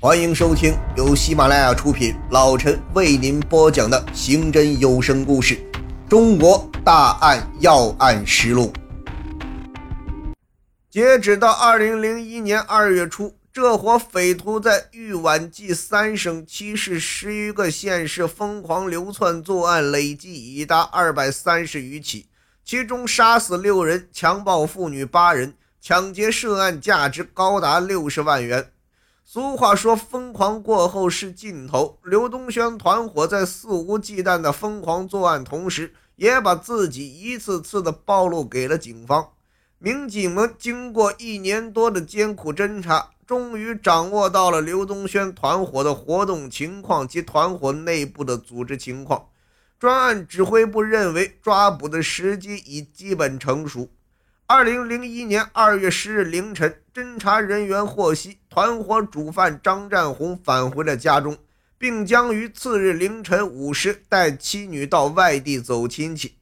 [0.00, 5.56] 欢迎收听由喜马拉雅出品，老陈为您播讲的刑侦有声故事
[6.08, 8.72] 《中国大案要案实录》。
[10.88, 22.26] 截止到二零零一年二月初，这伙匪徒在豫皖冀三省七市十余个县市疯狂流窜作案，累计已达二百三十余起，
[22.64, 28.70] 其中杀死六人，强暴妇女八人，抢劫涉案价值高达六十万元。
[29.30, 39.28] 俗话说：“疯狂过后是尽头。”刘东轩团伙在肆无忌惮的疯狂作案同时，也把自己一次次的暴露给了警方。
[39.78, 49.26] 民警们经过一年多的艰苦侦查，终于掌握到了刘东轩团伙的活动情况及团伙内部的组织情况。
[49.78, 53.90] 专案指挥部认为，抓捕的时机已基本成熟。
[54.46, 61.38] 二零零一年二月十日凌晨，侦查人员获悉，团伙主犯张占红返回了家中，
[61.78, 66.34] 并将于次日凌晨五时带妻女到外地走亲戚。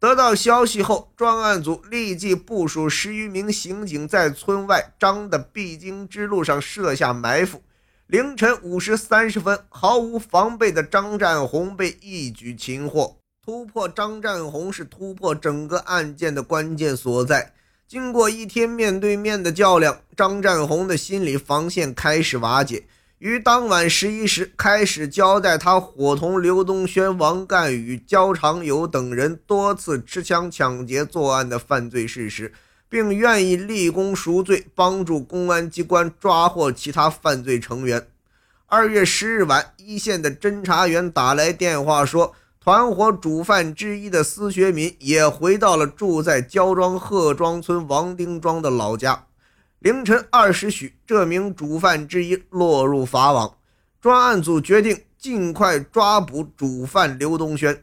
[0.00, 7.62] 得到消息后，专案组立即部署十余名刑警在村外张的必经之路上设下埋伏。
[8.08, 13.16] 凌晨五时三十分，毫无防备的张占红被一举擒获。
[13.46, 17.52] 突破张占红是突破整个案件的关键所在。
[17.90, 22.84] 经过一天面对面的较量，张占红的心理防线开始瓦解。
[23.18, 32.52] 于当晚十一时开始交代，他伙同刘东轩、王干宇、焦长友等人多次持枪抢劫作案的犯罪事实，
[32.88, 38.06] 并愿意立功赎罪，帮助公安机关抓获其他犯罪成员。
[38.66, 42.36] 二月十日晚，一线的侦查员打来电话说。
[42.62, 49.24] 团伙主犯之一的司学民也回到了住在焦庄贺庄村王丁庄的老家。
[49.78, 53.54] 凌晨二时许，这名主犯之一落入法网。
[53.98, 57.82] 专案组决定尽快抓捕主犯刘东轩。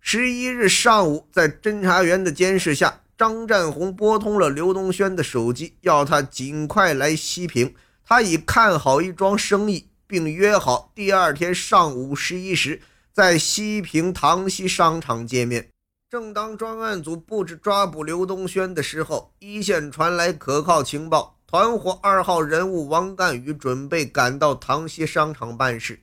[0.00, 7.74] 十一日上午，在侦查员的监视下，张占红拨通了刘东轩的手机，要他尽快来西平。
[8.06, 12.80] 他已看好一桩生意，并约好第二天上午十一时。
[13.14, 15.68] 在西平塘西商场见面。
[16.10, 26.00] 正当专案组布置抓捕刘东轩的时候，一线传来可靠情报：团伙二号人物王干宇准备赶到塘西商场办事。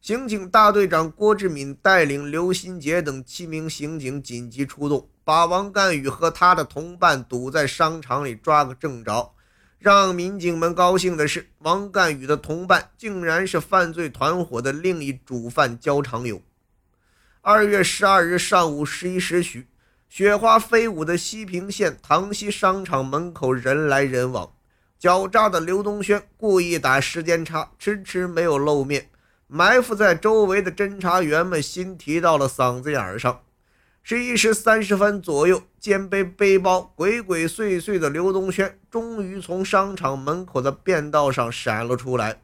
[0.00, 9.32] 刑警大队长郭志敏带领刘新杰等七名刑警紧急出动，把王干宇和他的同伴堵在商场里，抓个正着。
[9.80, 16.40] 让民警们高兴的是，王干宇的同伴竟然是犯罪团伙的另一主犯焦长友。
[17.44, 19.66] 二月十二日上午十一时许，
[20.08, 24.52] 雪花飞舞的西平县塘西商场门口人来人往。
[25.00, 29.08] 狡诈的刘东轩故意打时间差，迟迟没有露面。
[29.48, 33.40] 埋伏在周围的侦查员们心提到了嗓子眼上。
[34.04, 42.40] 十一时三十分左右，肩背背包、鬼鬼祟祟的刘东轩终于从商场门口的便道上闪了出来。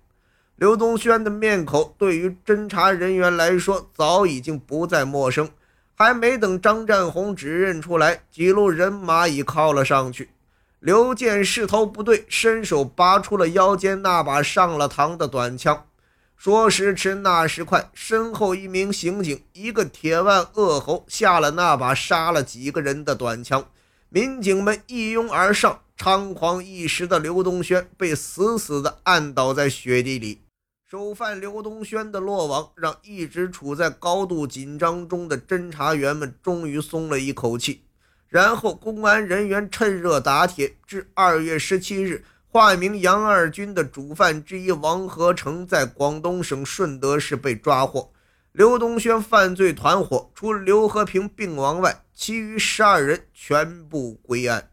[0.58, 5.48] 刘东轩的面孔对于侦查人员来说早已经不再陌生，
[5.94, 10.30] 还没等张占红指认出来，几路人马已靠了上去。
[10.80, 15.84] 刘健势头不对，伸手拔出了腰间那把上了膛的短枪。
[16.36, 23.64] 说时迟，那时快，身后一名刑警一个铁腕恶猴，下了那把杀了几个人的短枪。
[24.08, 30.40] 民警们一拥而上，猖狂一时的刘东轩被死死地按倒在雪地里。
[30.90, 37.82] 首犯刘东轩的落网，让一直处在高度紧张中的侦查员们终于松了一口气。
[38.26, 48.10] 然后，公安人员趁热打铁，至二月十七日，化名杨二军的主犯之一王和成在广东省顺德市被抓获。
[48.52, 54.70] 刘东轩犯罪团伙除刘和平病亡外，其余十二人全部归案。